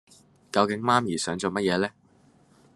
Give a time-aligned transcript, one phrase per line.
[0.51, 1.87] 究竟媽咪想做乜嘢呢